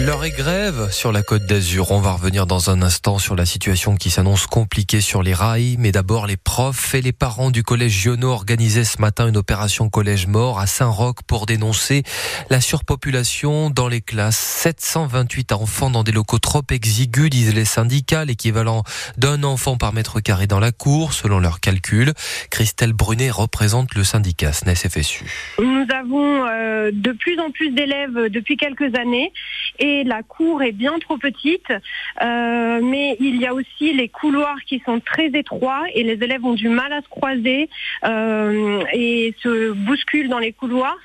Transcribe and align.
L'heure 0.00 0.24
est 0.24 0.30
grève 0.30 0.92
sur 0.92 1.10
la 1.10 1.22
côte 1.22 1.44
d'Azur. 1.44 1.90
On 1.90 1.98
va 1.98 2.12
revenir 2.12 2.46
dans 2.46 2.70
un 2.70 2.82
instant 2.82 3.18
sur 3.18 3.34
la 3.34 3.44
situation 3.44 3.96
qui 3.96 4.10
s'annonce 4.10 4.46
compliquée 4.46 5.00
sur 5.00 5.24
les 5.24 5.34
rails. 5.34 5.74
Mais 5.80 5.90
d'abord, 5.90 6.28
les 6.28 6.36
profs 6.36 6.94
et 6.94 7.02
les 7.02 7.10
parents 7.10 7.50
du 7.50 7.64
collège 7.64 8.02
Giono 8.02 8.28
organisaient 8.28 8.84
ce 8.84 9.00
matin 9.00 9.26
une 9.26 9.36
opération 9.36 9.90
collège 9.90 10.28
mort 10.28 10.60
à 10.60 10.68
Saint-Roch 10.68 11.16
pour 11.26 11.46
dénoncer 11.46 12.04
la 12.48 12.60
surpopulation 12.60 13.70
dans 13.70 13.88
les 13.88 14.00
classes. 14.00 14.38
728 14.38 15.50
enfants 15.50 15.90
dans 15.90 16.04
des 16.04 16.12
locaux 16.12 16.38
trop 16.38 16.62
exigus, 16.70 17.28
disent 17.28 17.54
les 17.54 17.64
syndicats, 17.64 18.24
l'équivalent 18.24 18.84
d'un 19.16 19.42
enfant 19.42 19.76
par 19.76 19.92
mètre 19.92 20.20
carré 20.20 20.46
dans 20.46 20.60
la 20.60 20.70
cour, 20.70 21.12
selon 21.12 21.40
leurs 21.40 21.58
calculs. 21.58 22.12
Christelle 22.50 22.92
Brunet 22.92 23.30
représente 23.30 23.96
le 23.96 24.04
syndicat 24.04 24.52
SNES-FSU. 24.52 25.24
Nous 25.58 25.86
avons 25.92 26.46
euh, 26.46 26.92
de 26.92 27.10
plus 27.10 27.38
en 27.40 27.50
plus 27.50 27.70
d'élèves 27.70 28.28
depuis 28.30 28.56
quelques 28.56 28.94
années 28.94 29.32
et 29.80 29.87
la 30.04 30.22
cour 30.22 30.62
est 30.62 30.72
bien 30.72 30.98
trop 30.98 31.18
petite. 31.18 31.72
Euh, 32.22 32.80
mais 32.82 33.16
il 33.20 33.36
y 33.36 33.46
a 33.46 33.54
aussi 33.54 33.92
les 33.92 34.08
couloirs 34.08 34.58
qui 34.66 34.82
sont 34.84 35.00
très 35.00 35.26
étroits 35.26 35.84
et 35.94 36.02
les 36.02 36.22
élèves 36.24 36.44
ont 36.44 36.54
du 36.54 36.68
mal 36.68 36.92
à 36.92 37.02
se 37.02 37.08
croiser 37.08 37.68
euh, 38.04 38.82
et 38.92 39.34
se 39.42 39.72
bousculent 39.72 40.28
dans 40.28 40.38
les 40.38 40.52
couloirs. 40.52 40.98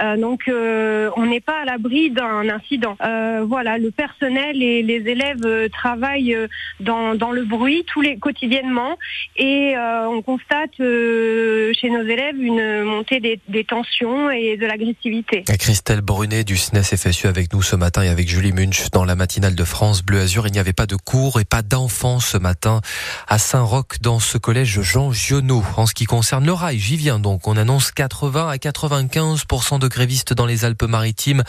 Euh, 0.00 0.16
donc 0.16 0.42
euh, 0.48 1.10
on 1.16 1.26
n'est 1.26 1.40
pas 1.40 1.62
à 1.62 1.64
l'abri 1.64 2.10
d'un 2.10 2.48
incident. 2.48 2.96
Euh, 3.02 3.44
voilà, 3.46 3.78
le 3.78 3.90
personnel 3.90 4.62
et 4.62 4.82
les 4.82 5.10
élèves 5.10 5.70
travaillent 5.70 6.36
dans, 6.80 7.14
dans 7.14 7.32
le 7.32 7.44
bruit 7.44 7.84
tous 7.86 8.00
les 8.00 8.18
quotidiennement 8.18 8.96
et 9.36 9.74
on 9.76 10.22
constate 10.22 10.76
chez 10.76 11.90
nos 11.90 12.02
élèves 12.02 12.36
une 12.40 12.82
montée 12.82 13.20
des, 13.20 13.40
des 13.48 13.64
tensions 13.64 14.30
et 14.30 14.56
de 14.56 14.66
l'agressivité. 14.66 15.44
Christelle 15.58 16.00
Brunet 16.00 16.44
du 16.44 16.56
SNES 16.56 16.82
FSU 16.82 17.26
avec 17.26 17.52
nous 17.52 17.62
ce 17.62 17.76
matin 17.76 18.02
et 18.02 18.08
avec 18.08 18.28
Julie 18.28 18.52
Munch 18.52 18.90
dans 18.90 19.04
la 19.04 19.14
matinale 19.14 19.54
de 19.54 19.64
France 19.64 20.02
Bleu 20.02 20.20
Azur. 20.20 20.46
Il 20.46 20.52
n'y 20.52 20.58
avait 20.58 20.72
pas 20.72 20.86
de 20.86 20.96
cours 20.96 21.40
et 21.40 21.44
pas 21.44 21.62
d'enfants 21.62 22.20
ce 22.20 22.36
matin 22.38 22.80
à 23.28 23.38
Saint-Roch 23.38 24.00
dans 24.00 24.18
ce 24.18 24.38
collège 24.38 24.80
Jean 24.82 25.12
Giono. 25.12 25.62
En 25.76 25.86
ce 25.86 25.94
qui 25.94 26.04
concerne 26.04 26.44
le 26.44 26.52
rail, 26.52 26.78
j'y 26.78 26.96
viens 26.96 27.18
donc. 27.18 27.48
On 27.48 27.56
annonce 27.56 27.90
80 27.90 28.48
à 28.48 28.56
95% 28.56 29.78
de 29.78 29.85
grévistes 29.88 30.32
dans 30.32 30.46
les 30.46 30.64
Alpes-Maritimes 30.64 31.42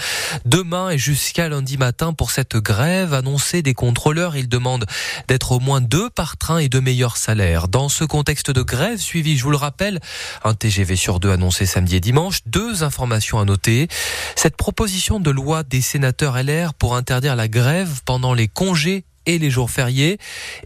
demain 0.45 0.89
et 0.89 0.97
jusqu'à 0.97 1.49
lundi 1.49 1.77
matin 1.77 2.13
pour 2.13 2.31
cette 2.31 2.57
grève 2.57 3.13
annoncée 3.13 3.61
des 3.61 3.73
contrôleurs. 3.73 4.35
Ils 4.35 4.49
demandent 4.49 4.85
d'être 5.27 5.52
au 5.52 5.59
moins 5.59 5.81
deux 5.81 6.09
par 6.09 6.38
train 6.38 6.59
et 6.59 6.69
de 6.69 6.79
meilleurs 6.79 7.17
salaires. 7.17 7.67
Dans 7.67 7.89
ce 7.89 8.03
contexte 8.03 8.52
de 8.52 8.61
grève 8.61 8.99
suivi, 8.99 9.38
je 9.38 9.44
vous 9.44 9.52
le 9.52 9.57
rappelle, 9.57 9.99
un 10.44 10.53
TGV 10.53 10.95
sur 10.95 11.19
deux 11.19 11.31
annoncé 11.31 11.66
samedi 11.66 11.97
et 11.97 11.99
dimanche. 11.99 12.39
Deux 12.45 12.83
informations 12.83 13.39
à 13.39 13.45
noter. 13.45 13.88
Cette 14.35 14.57
proposition 14.57 15.19
de 15.19 15.31
loi 15.31 15.63
des 15.63 15.81
sénateurs 15.81 16.41
LR 16.41 16.73
pour 16.73 16.95
interdire 16.95 17.35
la 17.35 17.47
grève 17.47 18.01
pendant 18.05 18.33
les 18.33 18.47
congés 18.47 19.05
et 19.28 19.38
les 19.38 19.52
jours 19.52 19.70
fériés. 19.70 20.17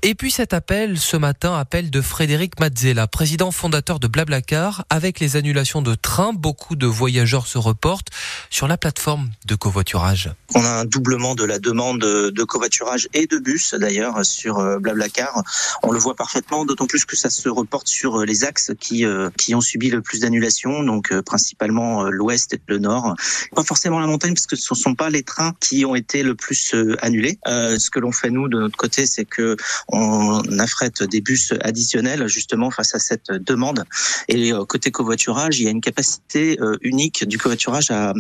Et 0.04 0.16
puis 0.16 0.32
cet 0.32 0.54
appel 0.54 0.98
ce 0.98 1.18
matin, 1.18 1.58
appel 1.58 1.90
de 1.90 2.00
Frédéric 2.00 2.60
Mazzella, 2.60 3.08
président 3.08 3.52
fondateur 3.52 4.00
de 4.00 4.08
Blablacar. 4.08 4.86
Avec 4.90 5.20
les 5.20 5.36
annulations 5.36 5.82
de 5.82 5.96
trains, 5.96 6.32
beaucoup 6.32 6.78
de 6.78 6.88
voyageurs 6.88 7.48
se 7.48 7.58
reportent 7.58 8.10
sur 8.50 8.68
la 8.68 8.78
plateforme 8.78 9.32
de 9.46 9.56
covoiturage. 9.56 10.32
On 10.56 10.64
a 10.64 10.70
un 10.70 10.86
doublement 10.86 11.36
de 11.36 11.44
la 11.44 11.60
demande 11.60 12.00
de 12.00 12.44
covoiturage 12.44 13.10
et 13.14 13.28
de 13.28 13.38
bus 13.38 13.74
d'ailleurs 13.74 14.26
sur 14.26 14.60
euh, 14.60 14.80
Blablacar. 14.80 15.44
On 15.84 15.92
le 15.92 16.00
voit 16.00 16.16
parfaitement, 16.16 16.66
d'autant 16.66 16.86
plus 16.86 17.06
que 17.06 17.16
ça 17.16 17.30
se 17.30 17.50
reporte 17.50 17.88
sur 17.88 18.22
euh, 18.22 18.26
les 18.26 18.44
axes 18.44 18.72
qui, 18.80 19.06
euh, 19.06 19.30
qui 19.38 19.56
ont 19.56 19.62
subi 19.62 19.90
le 19.90 20.02
plus 20.02 20.22
d'annulations, 20.22 20.84
donc 20.84 21.14
principalement 21.22 22.04
l'ouest 22.04 22.54
et 22.54 22.62
le 22.68 22.78
nord. 22.78 23.16
Pas 23.56 23.64
forcément 23.64 24.00
la 24.00 24.08
montagne 24.08 24.34
parce 24.34 24.46
que 24.46 24.56
ce 24.56 24.74
ne 24.74 24.78
sont 24.78 24.96
pas 24.96 25.10
les 25.10 25.24
trains 25.24 25.54
qui 25.60 25.86
ont 25.86 25.96
été 25.96 26.24
le 26.24 26.36
plus 26.36 26.76
annulés. 27.02 27.40
ce 27.46 27.90
que 27.90 28.00
l'on 28.00 28.12
fait 28.12 28.30
nous 28.30 28.48
de 28.52 28.60
notre 28.60 28.78
côté, 28.78 29.06
c'est 29.06 29.26
que 29.26 29.56
on 29.88 30.42
affrète 30.60 31.04
des 31.04 31.22
bus 31.22 31.54
additionnels 31.62 32.28
justement 32.28 32.72
face 32.72 32.96
à 32.96 33.00
cette 33.00 33.32
demande. 33.32 33.84
Et 34.28 34.54
euh, 34.54 34.66
côté 34.66 34.92
covoiturage, 34.92 35.60
il 35.60 35.64
y 35.64 35.68
a 35.68 35.72
une 35.72 35.82
capacité 35.82 36.60
euh, 36.62 36.78
unique 36.82 37.28
du 37.28 37.38
covoiturage 37.38 37.92
à 37.92 38.14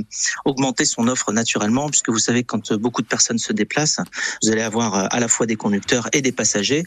augmenter 0.45 0.85
son 0.85 1.07
offre 1.07 1.31
naturellement, 1.31 1.89
puisque 1.89 2.09
vous 2.09 2.19
savez 2.19 2.43
quand 2.43 2.73
beaucoup 2.73 3.01
de 3.01 3.07
personnes 3.07 3.37
se 3.37 3.53
déplacent, 3.53 3.99
vous 4.43 4.49
allez 4.51 4.61
avoir 4.61 4.95
euh, 4.95 5.07
à 5.09 5.19
la 5.19 5.27
fois 5.27 5.45
des 5.45 5.55
conducteurs 5.55 6.09
et 6.13 6.21
des 6.21 6.31
passagers. 6.31 6.83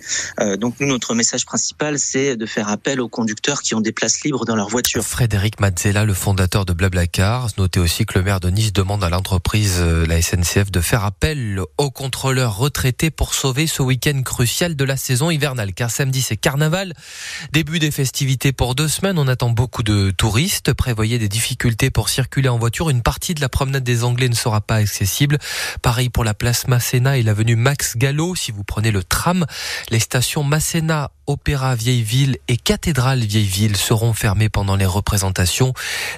Donc 0.59 0.77
nous, 0.81 0.87
notre 0.87 1.15
message 1.15 1.44
principal, 1.44 1.99
c'est 1.99 2.37
de 2.37 2.47
faire 2.47 2.69
appel 2.69 3.00
aux 3.00 3.09
conducteurs 3.09 3.62
qui 3.62 3.75
ont 3.75 3.81
des 3.81 3.93
places 3.93 4.22
libres 4.22 4.44
dans 4.44 4.56
leur 4.56 4.69
voiture. 4.69 5.04
Frédéric 5.04 5.60
Mazzella, 5.60 6.04
le 6.04 6.15
fondateur 6.15 6.65
de 6.65 6.72
Blablacar, 6.72 7.49
notez 7.59 7.81
aussi 7.81 8.06
que 8.06 8.19
le 8.19 8.25
maire 8.25 8.41
de 8.41 8.49
Nice 8.49 8.72
demande 8.72 9.04
à 9.04 9.10
l'entreprise, 9.10 9.81
la 9.81 10.21
SNCF, 10.21 10.71
de 10.71 10.81
faire 10.81 11.04
appel 11.04 11.60
aux 11.78 11.91
contrôleurs 11.91 12.56
retraités 12.56 13.10
pour 13.10 13.34
sauver 13.34 13.67
ce 13.67 13.83
week-end 13.83 14.22
crucial 14.22 14.77
de 14.77 14.84
la 14.84 14.97
saison 14.97 15.31
hivernale. 15.31 15.72
Car 15.75 15.91
samedi, 15.91 16.22
c'est 16.22 16.37
carnaval. 16.37 16.95
Début 17.53 17.78
des 17.78 17.91
festivités 17.91 18.53
pour 18.53 18.75
deux 18.75 18.89
semaines. 18.89 19.19
On 19.19 19.28
attend 19.28 19.50
beaucoup 19.50 19.83
de 19.83 20.11
touristes. 20.11 20.72
Prévoyez 20.72 21.19
des 21.19 21.28
difficultés 21.28 21.91
pour 21.91 22.09
circuler 22.09 22.49
en 22.49 22.59
voiture. 22.59 22.91
Une 22.91 23.03
partie 23.03 23.34
de 23.34 23.41
la 23.41 23.49
promenade 23.49 23.84
des 23.84 24.05
Anglais 24.05 24.28
ne 24.28 24.34
sera 24.34 24.61
pas 24.61 24.77
accessible. 24.77 25.39
Pareil 25.83 26.09
pour 26.09 26.25
la 26.25 26.34
place 26.34 26.69
Masséna 26.69 27.19
et 27.19 27.22
l'avenue 27.22 27.56
Max 27.56 27.97
Gallo. 27.97 28.34
Si 28.34 28.53
vous 28.53 28.65
prenez 28.65 28.91
le 28.91 29.03
tram, 29.03 29.47
les 29.91 29.99
stations 29.99 30.45
Masséna, 30.45 31.11
Opéra 31.27 31.75
Vieille-Ville 31.75 32.37
et 32.49 32.56
Cathédrale 32.56 33.21
Vieille-Ville 33.21 33.77
seront 33.77 34.12
fermées 34.12 34.51
pendant 34.51 34.77
les 34.77 34.87
représentations. 34.87 35.72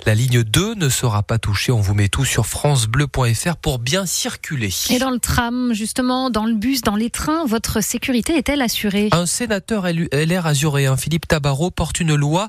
La 0.04 0.14
ligne 0.14 0.42
2 0.42 0.74
ne 0.74 0.88
sera 0.88 1.22
pas 1.22 1.38
touchée. 1.38 1.70
On 1.70 1.80
vous 1.80 1.94
met 1.94 2.08
tout 2.08 2.24
sur 2.24 2.46
francebleu.fr 2.46 3.56
pour 3.56 3.78
bien 3.78 4.04
circuler. 4.04 4.70
Et 4.90 4.98
dans 4.98 5.10
le 5.10 5.20
tram, 5.20 5.72
justement, 5.74 6.30
dans 6.30 6.44
le 6.44 6.54
bus, 6.54 6.82
dans 6.82 6.96
les 6.96 7.05
trains, 7.10 7.44
votre 7.46 7.80
sécurité 7.80 8.36
est-elle 8.36 8.62
assurée? 8.62 9.08
Un 9.12 9.26
sénateur 9.26 9.86
LR 9.86 10.46
azuréen, 10.46 10.96
Philippe 10.96 11.28
Tabarot, 11.28 11.70
porte 11.70 12.00
une 12.00 12.14
loi 12.14 12.48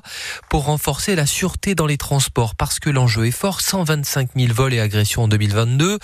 pour 0.50 0.64
renforcer 0.64 1.14
la 1.14 1.26
sûreté 1.26 1.74
dans 1.74 1.86
les 1.86 1.98
transports 1.98 2.54
parce 2.54 2.80
que 2.80 2.90
l'enjeu 2.90 3.26
est 3.26 3.30
fort. 3.30 3.60
125 3.60 4.30
000 4.36 4.52
vols 4.52 4.74
et 4.74 4.80
agressions 4.80 5.24
en 5.24 5.28
2022 5.28 5.98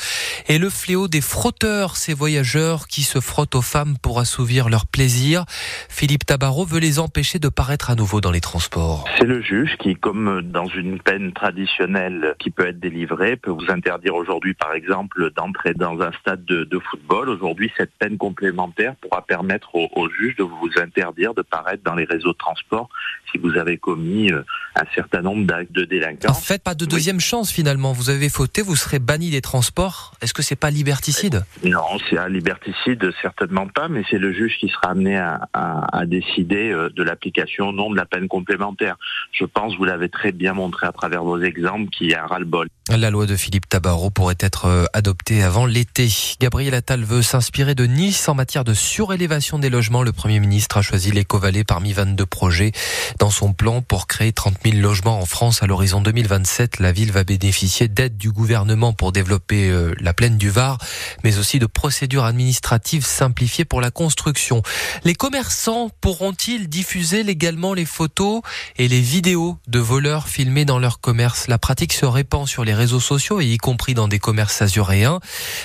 et 0.48 0.58
le 0.58 0.70
fléau 0.70 1.08
des 1.08 1.20
frotteurs, 1.20 1.96
ces 1.96 2.14
voyageurs 2.14 2.86
qui 2.88 3.02
se 3.02 3.20
frottent 3.20 3.54
aux 3.54 3.62
femmes 3.62 3.96
pour 4.02 4.18
assouvir 4.18 4.68
leur 4.68 4.86
plaisir. 4.86 5.44
Philippe 5.88 6.26
Tabarot 6.26 6.64
veut 6.64 6.80
les 6.80 6.98
empêcher 6.98 7.38
de 7.38 7.48
paraître 7.48 7.90
à 7.90 7.94
nouveau 7.94 8.20
dans 8.20 8.30
les 8.30 8.40
transports. 8.40 9.04
C'est 9.18 9.26
le 9.26 9.42
juge 9.42 9.76
qui, 9.78 9.94
comme 9.94 10.42
dans 10.42 10.66
une 10.66 11.00
peine 11.00 11.32
traditionnelle 11.32 12.34
qui 12.38 12.50
peut 12.50 12.66
être 12.66 12.80
délivrée, 12.80 13.36
peut 13.36 13.50
vous 13.50 13.70
interdire 13.70 14.14
aujourd'hui, 14.14 14.54
par 14.54 14.74
exemple, 14.74 15.30
d'entrer 15.34 15.74
dans 15.74 16.00
un 16.00 16.12
stade 16.20 16.44
de, 16.44 16.78
football. 16.90 17.28
Aujourd'hui, 17.28 17.72
cette 17.76 17.92
peine 17.98 18.16
complémentaire 18.44 18.94
pourra 18.96 19.22
permettre 19.22 19.74
au, 19.74 19.88
au, 19.96 20.08
juge 20.10 20.36
de 20.36 20.42
vous 20.42 20.70
interdire 20.76 21.34
de 21.34 21.42
paraître 21.42 21.82
dans 21.84 21.94
les 21.94 22.04
réseaux 22.04 22.32
de 22.32 22.38
transport 22.38 22.88
si 23.32 23.38
vous 23.38 23.56
avez 23.56 23.78
commis 23.78 24.30
euh, 24.30 24.42
un 24.76 24.84
certain 24.94 25.22
nombre 25.22 25.46
d'actes 25.46 25.72
de 25.72 25.84
délinquance. 25.84 26.30
En 26.30 26.40
fait, 26.40 26.62
pas 26.62 26.74
de 26.74 26.84
deuxième 26.84 27.20
chance 27.20 27.50
finalement. 27.50 27.92
Vous 27.92 28.10
avez 28.10 28.28
fauté, 28.28 28.62
vous 28.62 28.76
serez 28.76 28.98
banni 28.98 29.30
des 29.30 29.40
transports. 29.40 30.12
Est-ce 30.20 30.34
que 30.34 30.42
c'est 30.42 30.56
pas 30.56 30.70
liberticide? 30.70 31.44
Non, 31.64 31.98
c'est 32.08 32.18
un 32.18 32.28
liberticide, 32.28 33.10
certainement 33.22 33.66
pas, 33.66 33.88
mais 33.88 34.02
c'est 34.10 34.18
le 34.18 34.32
juge 34.32 34.58
qui 34.60 34.68
sera 34.68 34.90
amené 34.90 35.16
à, 35.16 35.48
à, 35.52 35.98
à 35.98 36.06
décider 36.06 36.70
euh, 36.70 36.90
de 36.90 37.02
l'application 37.02 37.72
non 37.72 37.90
de 37.90 37.96
la 37.96 38.04
peine 38.04 38.28
complémentaire. 38.28 38.96
Je 39.32 39.44
pense, 39.44 39.76
vous 39.76 39.84
l'avez 39.84 40.08
très 40.08 40.32
bien 40.32 40.52
montré 40.52 40.86
à 40.86 40.92
travers 40.92 41.24
vos 41.24 41.40
exemples, 41.40 41.88
qu'il 41.90 42.10
y 42.10 42.14
a 42.14 42.24
un 42.24 42.26
ras-le-bol. 42.26 42.68
La 42.90 43.10
loi 43.10 43.26
de 43.26 43.36
Philippe 43.36 43.68
Tabarot 43.68 44.10
pourrait 44.10 44.36
être 44.40 44.66
euh, 44.66 44.84
adoptée 44.92 45.42
avant 45.42 45.66
l'été. 45.66 46.08
Gabriel 46.40 46.74
Attal 46.74 47.02
veut 47.02 47.22
s'inspirer 47.22 47.74
de 47.74 47.84
Nice 47.84 48.23
en 48.28 48.34
matière 48.34 48.64
de 48.64 48.74
surélévation 48.74 49.60
des 49.60 49.70
logements. 49.70 50.02
Le 50.02 50.12
Premier 50.12 50.40
ministre 50.40 50.78
a 50.78 50.82
choisi 50.82 51.12
l'éco-vallée 51.12 51.62
parmi 51.62 51.92
22 51.92 52.26
projets. 52.26 52.72
Dans 53.20 53.30
son 53.30 53.52
plan 53.52 53.80
pour 53.80 54.08
créer 54.08 54.32
30 54.32 54.56
000 54.64 54.78
logements 54.78 55.20
en 55.20 55.26
France 55.26 55.62
à 55.62 55.66
l'horizon 55.66 56.00
2027, 56.00 56.80
la 56.80 56.90
ville 56.90 57.12
va 57.12 57.22
bénéficier 57.22 57.86
d'aide 57.86 58.16
du 58.16 58.32
gouvernement 58.32 58.92
pour 58.92 59.12
développer 59.12 59.70
euh, 59.70 59.94
la 60.00 60.14
plaine 60.14 60.36
du 60.36 60.50
Var, 60.50 60.78
mais 61.22 61.38
aussi 61.38 61.58
de 61.60 61.66
procédures 61.66 62.24
administratives 62.24 63.06
simplifiées 63.06 63.64
pour 63.64 63.80
la 63.80 63.90
construction. 63.90 64.62
Les 65.04 65.14
commerçants 65.14 65.90
pourront 66.00 66.24
pourront-ils 66.24 66.70
diffuser 66.70 67.22
légalement 67.22 67.74
les 67.74 67.84
photos 67.84 68.40
et 68.78 68.88
les 68.88 69.02
vidéos 69.02 69.58
de 69.68 69.78
voleurs 69.78 70.26
filmés 70.26 70.64
dans 70.64 70.78
leur 70.78 71.00
commerce? 71.00 71.48
La 71.48 71.58
pratique 71.58 71.92
se 71.92 72.06
répand 72.06 72.48
sur 72.48 72.64
les 72.64 72.72
réseaux 72.72 73.00
sociaux 73.00 73.42
et 73.42 73.46
y 73.46 73.58
compris 73.58 73.92
dans 73.92 74.08
des 74.08 74.18
commerces 74.18 74.62
azuréens. 74.62 75.20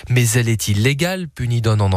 Mais 0.09 0.27
elle 0.31 0.49
est 0.49 0.67
illégale, 0.67 1.29
punie 1.29 1.61
d'un 1.61 1.79
an 1.79 1.93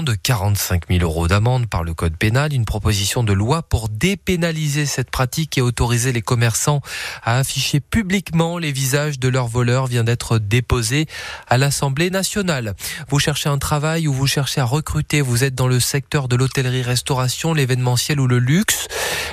de 0.00 0.14
45 0.14 0.88
000 0.88 1.02
euros 1.02 1.28
d'amende 1.28 1.66
par 1.66 1.84
le 1.84 1.92
code 1.92 2.16
pénal. 2.16 2.54
Une 2.54 2.64
proposition 2.64 3.22
de 3.22 3.34
loi 3.34 3.62
pour 3.62 3.90
dépénaliser 3.90 4.86
cette 4.86 5.10
pratique 5.10 5.58
et 5.58 5.60
autoriser 5.60 6.12
les 6.12 6.22
commerçants 6.22 6.80
à 7.22 7.36
afficher 7.36 7.80
publiquement 7.80 8.56
les 8.56 8.72
visages 8.72 9.18
de 9.18 9.28
leurs 9.28 9.48
voleurs 9.48 9.88
vient 9.88 10.04
d'être 10.04 10.38
déposée 10.38 11.06
à 11.48 11.58
l'Assemblée 11.58 12.08
nationale. 12.08 12.74
Vous 13.10 13.18
cherchez 13.18 13.50
un 13.50 13.58
travail 13.58 14.08
ou 14.08 14.14
vous 14.14 14.26
cherchez 14.26 14.62
à 14.62 14.64
recruter, 14.64 15.20
vous 15.20 15.44
êtes 15.44 15.54
dans 15.54 15.68
le 15.68 15.80
secteur 15.80 16.28
de 16.28 16.36
l'hôtellerie-restauration, 16.36 17.52
l'événement 17.52 17.96
ou 18.16 18.26
le 18.26 18.38
luxe. 18.38 18.88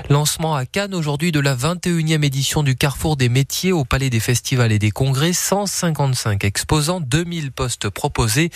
Lancement 0.09 0.56
à 0.56 0.65
Cannes 0.65 0.95
aujourd'hui 0.95 1.31
de 1.31 1.39
la 1.39 1.56
21e 1.56 2.23
édition 2.23 2.63
du 2.63 2.75
Carrefour 2.75 3.15
des 3.15 3.29
métiers 3.29 3.71
au 3.71 3.85
Palais 3.85 4.09
des 4.09 4.19
Festivals 4.19 4.71
et 4.71 4.79
des 4.79 4.91
Congrès. 4.91 5.33
155 5.33 6.44
exposants, 6.44 7.00
2000 7.00 7.51
postes 7.51 7.89
proposés. 7.89 8.50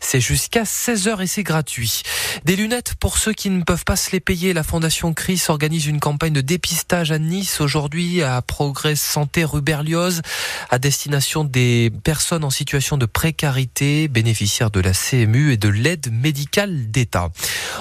C'est 0.00 0.20
jusqu'à 0.20 0.64
16h 0.64 1.22
et 1.22 1.26
c'est 1.26 1.44
gratuit. 1.48 2.02
Des 2.44 2.56
lunettes 2.56 2.94
pour 3.00 3.16
ceux 3.16 3.32
qui 3.32 3.48
ne 3.48 3.62
peuvent 3.62 3.86
pas 3.86 3.96
se 3.96 4.10
les 4.10 4.20
payer. 4.20 4.52
La 4.52 4.62
Fondation 4.62 5.14
CRIS 5.14 5.46
organise 5.48 5.86
une 5.86 5.98
campagne 5.98 6.34
de 6.34 6.42
dépistage 6.42 7.10
à 7.10 7.18
Nice 7.18 7.62
aujourd'hui 7.62 8.22
à 8.22 8.42
Progrès 8.42 8.96
Santé 8.96 9.44
rue 9.44 9.62
Berlioz 9.62 10.20
à 10.68 10.78
destination 10.78 11.44
des 11.44 11.90
personnes 12.04 12.44
en 12.44 12.50
situation 12.50 12.98
de 12.98 13.06
précarité, 13.06 14.08
bénéficiaires 14.08 14.70
de 14.70 14.80
la 14.80 14.92
CMU 14.92 15.52
et 15.52 15.56
de 15.56 15.70
l'aide 15.70 16.12
médicale 16.12 16.90
d'État. 16.90 17.30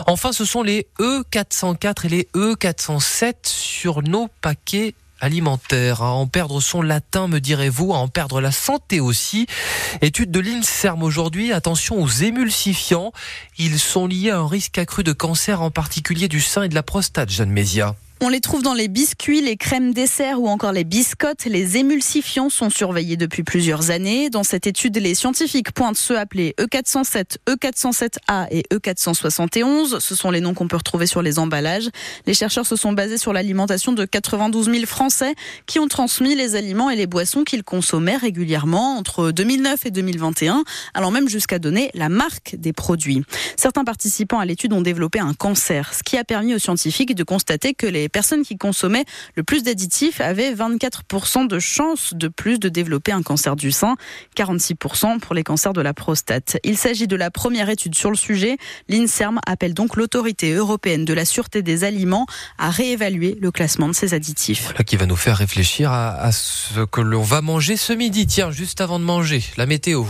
Enfin, 0.05 0.31
ce 0.31 0.45
sont 0.45 0.63
les 0.63 0.87
E404 0.99 2.05
et 2.05 2.09
les 2.09 2.27
E407 2.33 3.33
sur 3.43 4.01
nos 4.01 4.29
paquets 4.41 4.95
alimentaires. 5.19 6.01
À 6.01 6.11
en 6.11 6.27
perdre 6.27 6.61
son 6.61 6.81
latin, 6.81 7.27
me 7.27 7.39
direz-vous, 7.39 7.93
à 7.93 7.97
en 7.97 8.07
perdre 8.07 8.41
la 8.41 8.51
santé 8.51 8.99
aussi. 8.99 9.47
Étude 10.01 10.31
de 10.31 10.39
l'INSERM 10.39 11.03
aujourd'hui, 11.03 11.53
attention 11.53 12.01
aux 12.01 12.07
émulsifiants. 12.07 13.11
Ils 13.57 13.79
sont 13.79 14.07
liés 14.07 14.31
à 14.31 14.39
un 14.39 14.47
risque 14.47 14.77
accru 14.77 15.03
de 15.03 15.13
cancer, 15.13 15.61
en 15.61 15.71
particulier 15.71 16.27
du 16.27 16.41
sein 16.41 16.63
et 16.63 16.69
de 16.69 16.75
la 16.75 16.83
prostate, 16.83 17.29
Jeanne 17.29 17.51
Mézia. 17.51 17.95
On 18.19 18.29
les 18.29 18.41
trouve 18.41 18.63
dans 18.63 18.73
les 18.73 18.87
biscuits, 18.87 19.41
les 19.41 19.57
crèmes 19.57 19.93
dessert 19.93 20.41
ou 20.41 20.47
encore 20.47 20.71
les 20.71 20.83
biscottes. 20.83 21.45
Les 21.45 21.77
émulsifiants 21.77 22.49
sont 22.49 22.71
surveillés 22.71 23.15
depuis 23.15 23.43
plusieurs 23.43 23.91
années. 23.91 24.31
Dans 24.31 24.43
cette 24.43 24.65
étude, 24.65 24.97
les 24.97 25.13
scientifiques 25.13 25.71
pointent 25.71 25.97
ceux 25.97 26.17
appelés 26.17 26.55
E407, 26.57 27.37
E407A 27.47 28.47
et 28.49 28.63
E471. 28.73 29.99
Ce 29.99 30.15
sont 30.15 30.31
les 30.31 30.41
noms 30.41 30.55
qu'on 30.55 30.67
peut 30.67 30.77
retrouver 30.77 31.05
sur 31.05 31.21
les 31.21 31.37
emballages. 31.37 31.89
Les 32.25 32.33
chercheurs 32.33 32.65
se 32.65 32.75
sont 32.75 32.91
basés 32.91 33.19
sur 33.19 33.33
l'alimentation 33.33 33.93
de 33.93 34.03
92 34.03 34.71
000 34.71 34.85
Français 34.87 35.35
qui 35.67 35.77
ont 35.77 35.87
transmis 35.87 36.33
les 36.33 36.55
aliments 36.55 36.89
et 36.89 36.95
les 36.95 37.07
boissons 37.07 37.43
qu'ils 37.43 37.63
consommaient 37.63 38.17
régulièrement 38.17 38.97
entre 38.97 39.29
2009 39.29 39.85
et 39.85 39.91
2021, 39.91 40.63
allant 40.95 41.11
même 41.11 41.29
jusqu'à 41.29 41.59
donner 41.59 41.91
la 41.93 42.09
marque 42.09 42.55
des 42.57 42.73
produits. 42.73 43.21
Certains 43.57 43.83
participants 43.83 44.39
à 44.39 44.45
l'étude 44.45 44.73
ont 44.73 44.81
développé 44.81 45.19
un 45.19 45.35
cancer, 45.35 45.93
ce 45.93 46.01
qui 46.01 46.17
a 46.17 46.23
permis 46.23 46.55
aux 46.55 46.59
scientifiques 46.59 47.13
de 47.13 47.23
constater 47.23 47.75
que 47.75 47.85
les 47.85 48.06
les 48.07 48.09
personnes 48.09 48.43
qui 48.43 48.57
consommaient 48.57 49.03
le 49.35 49.43
plus 49.43 49.63
d'additifs 49.63 50.21
avaient 50.21 50.53
24% 50.53 51.45
de 51.45 51.59
chances 51.59 52.13
de 52.13 52.29
plus 52.29 52.57
de 52.57 52.69
développer 52.69 53.11
un 53.11 53.21
cancer 53.21 53.57
du 53.57 53.73
sein, 53.73 53.97
46% 54.37 55.19
pour 55.19 55.35
les 55.35 55.43
cancers 55.43 55.73
de 55.73 55.81
la 55.81 55.93
prostate. 55.93 56.55
Il 56.63 56.77
s'agit 56.77 57.07
de 57.07 57.17
la 57.17 57.31
première 57.31 57.69
étude 57.69 57.95
sur 57.95 58.09
le 58.09 58.15
sujet. 58.15 58.55
L'INSERM 58.87 59.41
appelle 59.45 59.73
donc 59.73 59.97
l'autorité 59.97 60.53
européenne 60.53 61.03
de 61.03 61.13
la 61.13 61.25
sûreté 61.25 61.61
des 61.63 61.83
aliments 61.83 62.27
à 62.57 62.69
réévaluer 62.69 63.37
le 63.41 63.51
classement 63.51 63.89
de 63.89 63.93
ces 63.93 64.13
additifs. 64.13 64.63
Voilà 64.63 64.85
qui 64.85 64.95
va 64.95 65.05
nous 65.05 65.17
faire 65.17 65.35
réfléchir 65.35 65.91
à, 65.91 66.11
à 66.11 66.31
ce 66.31 66.85
que 66.85 67.01
l'on 67.01 67.23
va 67.23 67.41
manger 67.41 67.75
ce 67.75 67.91
midi. 67.91 68.25
Tiens, 68.25 68.51
juste 68.51 68.79
avant 68.79 68.99
de 68.99 69.03
manger, 69.03 69.43
la 69.57 69.65
météo. 69.65 70.05